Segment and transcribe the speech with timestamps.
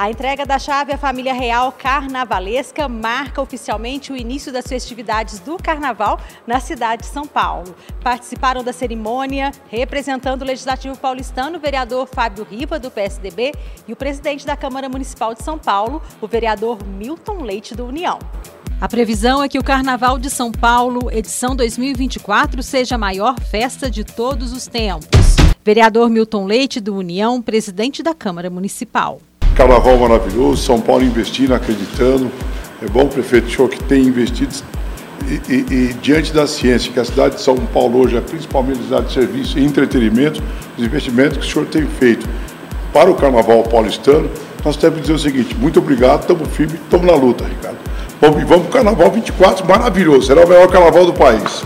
[0.00, 5.58] A entrega da chave à família real carnavalesca marca oficialmente o início das festividades do
[5.58, 7.76] carnaval na cidade de São Paulo.
[8.02, 13.52] Participaram da cerimônia, representando o Legislativo paulistano, o vereador Fábio Riva, do PSDB,
[13.86, 18.18] e o presidente da Câmara Municipal de São Paulo, o vereador Milton Leite, do União.
[18.80, 23.90] A previsão é que o Carnaval de São Paulo, edição 2024, seja a maior festa
[23.90, 25.36] de todos os tempos.
[25.62, 29.20] Vereador Milton Leite, do União, presidente da Câmara Municipal.
[29.60, 32.30] Carnaval maravilhoso, São Paulo investindo, acreditando.
[32.82, 34.54] É bom, prefeito, senhor que tem investido
[35.26, 38.82] e, e, e, diante da ciência, que a cidade de São Paulo hoje é principalmente
[38.84, 40.42] cidade de serviço e entretenimento,
[40.78, 42.26] os investimentos que o senhor tem feito
[42.90, 44.30] para o Carnaval paulistano,
[44.64, 47.76] nós temos que dizer o seguinte, muito obrigado, estamos firmes, estamos na luta, Ricardo.
[48.18, 51.62] Vamos, vamos para o Carnaval 24, maravilhoso, será o melhor carnaval do país.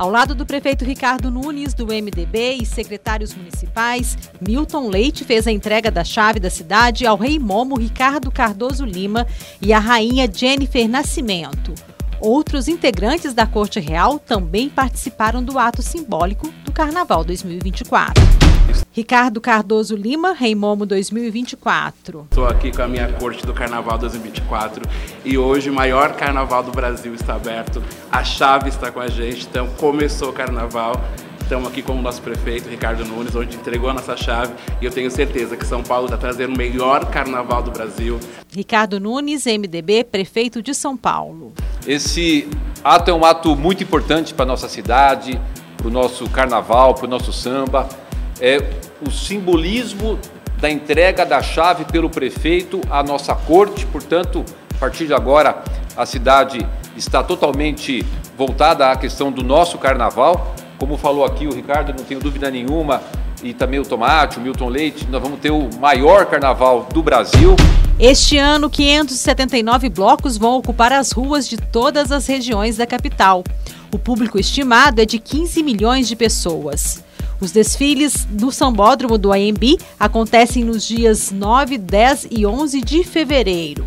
[0.00, 5.52] Ao lado do prefeito Ricardo Nunes, do MDB, e secretários municipais, Milton Leite fez a
[5.52, 9.26] entrega da chave da cidade ao rei Momo Ricardo Cardoso Lima
[9.60, 11.74] e à rainha Jennifer Nascimento.
[12.18, 18.39] Outros integrantes da Corte Real também participaram do ato simbólico do Carnaval 2024.
[18.92, 22.26] Ricardo Cardoso Lima, Rei Momo 2024.
[22.30, 24.82] Estou aqui com a minha corte do Carnaval 2024
[25.24, 27.82] e hoje o maior carnaval do Brasil está aberto.
[28.10, 31.00] A chave está com a gente, então começou o carnaval.
[31.40, 34.90] Estamos aqui com o nosso prefeito, Ricardo Nunes, onde entregou a nossa chave e eu
[34.90, 38.20] tenho certeza que São Paulo está trazendo o melhor carnaval do Brasil.
[38.52, 41.52] Ricardo Nunes, MDB, prefeito de São Paulo.
[41.86, 42.48] Esse
[42.84, 45.40] ato é um ato muito importante para a nossa cidade,
[45.76, 47.88] para o nosso carnaval, para o nosso samba
[48.40, 48.58] é
[49.06, 50.18] o simbolismo
[50.58, 53.86] da entrega da chave pelo prefeito à nossa corte.
[53.86, 55.62] Portanto, a partir de agora,
[55.96, 58.04] a cidade está totalmente
[58.36, 60.54] voltada à questão do nosso carnaval.
[60.78, 63.02] Como falou aqui o Ricardo, não tenho dúvida nenhuma,
[63.42, 67.56] e também o Tomate, o Milton Leite, nós vamos ter o maior carnaval do Brasil.
[67.98, 73.44] Este ano, 579 blocos vão ocupar as ruas de todas as regiões da capital.
[73.92, 77.02] O público estimado é de 15 milhões de pessoas.
[77.40, 83.86] Os desfiles do Sambódromo do AMB acontecem nos dias 9, 10 e 11 de fevereiro.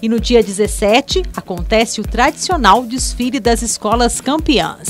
[0.00, 4.88] E no dia 17 acontece o tradicional desfile das escolas campeãs.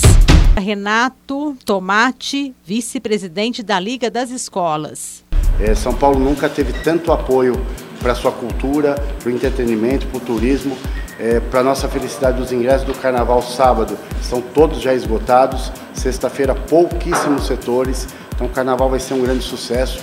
[0.56, 5.24] Renato Tomate, vice-presidente da Liga das Escolas.
[5.58, 7.54] É, São Paulo nunca teve tanto apoio
[8.00, 10.76] para sua cultura, para o entretenimento, para o turismo.
[11.18, 15.72] É, para nossa felicidade, os ingressos do Carnaval sábado estão todos já esgotados.
[15.92, 18.06] Sexta-feira, pouquíssimos setores.
[18.34, 20.00] Então, o Carnaval vai ser um grande sucesso.